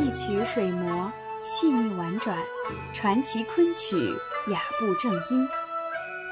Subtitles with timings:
[0.00, 1.10] 一曲水磨，
[1.42, 2.36] 细腻婉转；
[2.92, 3.96] 传奇昆曲，
[4.48, 5.48] 雅步正音。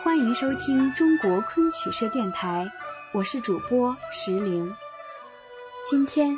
[0.02, 2.68] 欢迎收听中国昆曲社电台，
[3.12, 4.74] 我是主播石玲。
[5.88, 6.36] 今天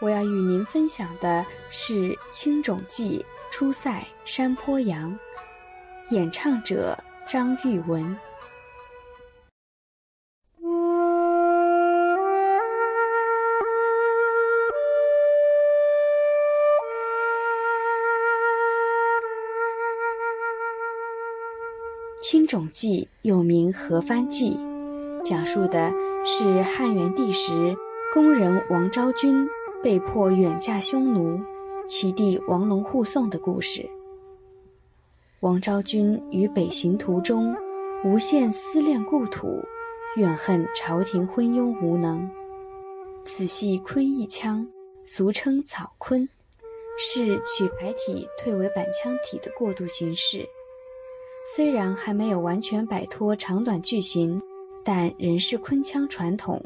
[0.00, 1.94] 我要与您分享的是
[2.30, 5.16] 《青冢记·出塞山坡羊》，
[6.14, 8.04] 演唱者张玉文。
[22.20, 24.50] 《青冢记》又名《何番记》，
[25.22, 25.92] 讲述的
[26.24, 27.76] 是汉元帝时，
[28.12, 29.46] 宫人王昭君
[29.84, 31.40] 被迫远嫁匈奴，
[31.86, 33.88] 其弟王龙护送的故事。
[35.40, 37.54] 王昭君于北行途中，
[38.04, 39.62] 无限思恋故土，
[40.16, 42.28] 怨恨朝廷昏庸无能。
[43.24, 44.66] 此系昆弋腔，
[45.04, 46.28] 俗称草昆，
[46.98, 50.44] 是曲牌体退为板腔体的过渡形式。
[51.56, 54.38] 虽然还没有完全摆脱长短句型，
[54.84, 56.62] 但仍是昆腔传统，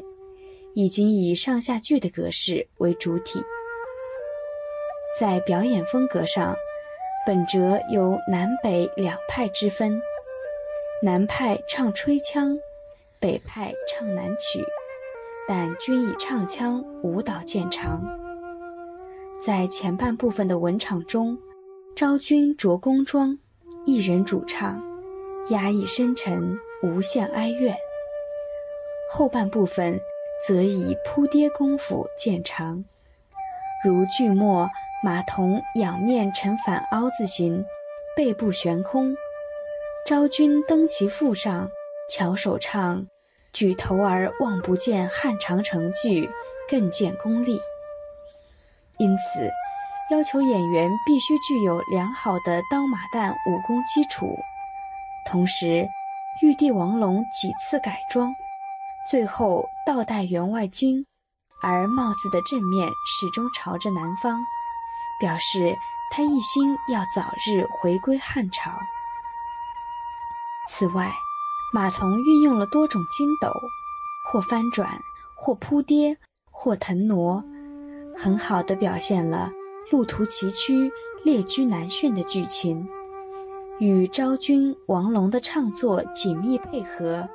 [0.73, 3.41] 已经以上下句的格式为主体。
[5.17, 6.53] 在表演风格上，
[7.25, 10.01] 本折有南北两派之分，
[11.01, 12.53] 南派唱吹腔，
[13.21, 14.61] 北派唱南曲，
[15.47, 18.03] 但均以唱腔舞蹈见长。
[19.41, 21.37] 在前半部分的文场中，
[21.95, 23.39] 昭君着宫装。
[23.85, 24.81] 一人主唱，
[25.49, 27.75] 压抑深沉，无限哀怨。
[29.11, 29.99] 后半部分
[30.47, 32.85] 则以扑跌功夫见长，
[33.83, 34.69] 如剧末
[35.03, 37.65] 马童仰面呈反凹字形，
[38.15, 39.13] 背部悬空，
[40.05, 41.69] 昭君登其腹上，
[42.09, 43.05] 翘首唱，
[43.51, 46.29] 举头而望不见汉长城句，
[46.69, 47.59] 更见功力。
[48.97, 49.51] 因此。
[50.11, 54.37] 要求演员必须具有良好的刀马旦武功基础，
[55.25, 55.87] 同时，
[56.41, 58.33] 玉帝王龙几次改装，
[59.09, 61.03] 最后倒戴员外巾，
[61.61, 64.39] 而帽子的正面始终朝着南方，
[65.19, 65.75] 表示
[66.11, 68.71] 他一心要早日回归汉朝。
[70.69, 71.11] 此外，
[71.73, 73.49] 马童运用了多种筋斗，
[74.31, 75.01] 或翻转，
[75.35, 76.17] 或扑跌，
[76.51, 77.43] 或腾挪，
[78.15, 79.49] 很好的表现了。
[79.91, 80.91] 路途崎岖、
[81.23, 82.87] 列居难驯的剧情，
[83.79, 87.27] 与昭君、王龙的唱作紧密配合，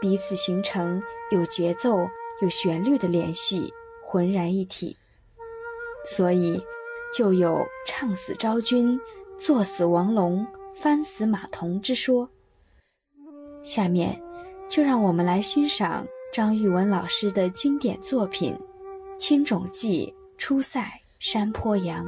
[0.00, 2.06] 彼此形成有节奏、
[2.42, 3.72] 有旋律的联系，
[4.02, 4.96] 浑然一体。
[6.04, 6.62] 所以，
[7.16, 9.00] 就有唱死昭君、
[9.38, 12.28] 作死王龙、翻死马童之说。
[13.62, 14.20] 下面，
[14.68, 18.54] 就让我们来欣赏张玉文老师的经典作品
[19.16, 20.80] 《青冢记·出塞》。
[21.24, 22.04] 山坡羊。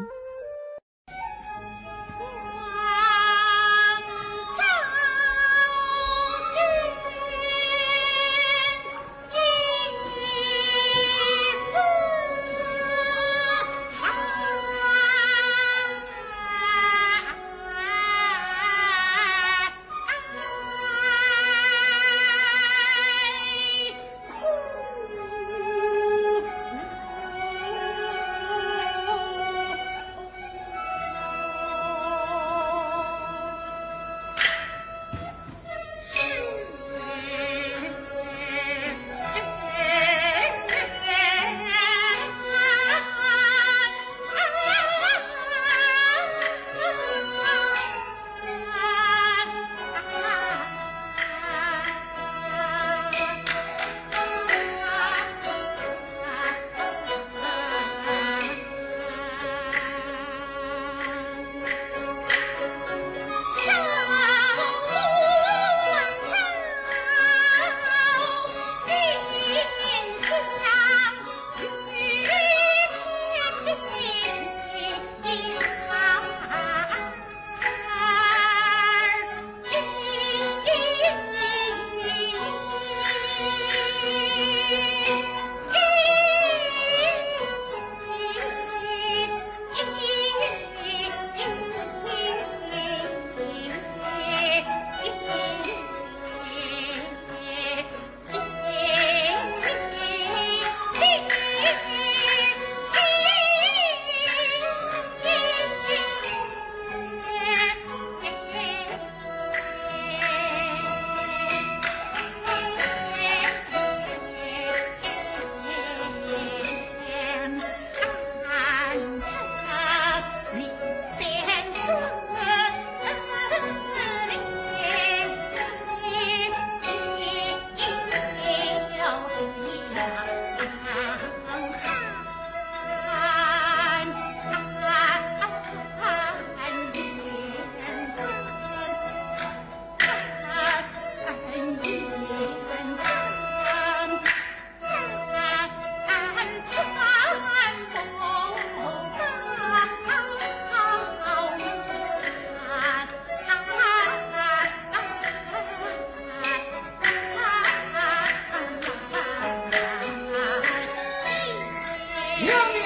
[162.46, 162.85] Hear